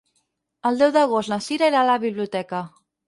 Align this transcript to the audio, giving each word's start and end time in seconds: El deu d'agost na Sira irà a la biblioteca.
El 0.69 0.79
deu 0.79 0.93
d'agost 0.95 1.31
na 1.33 1.39
Sira 1.49 1.69
irà 1.73 1.83
a 1.85 1.89
la 1.91 1.99
biblioteca. 2.07 2.65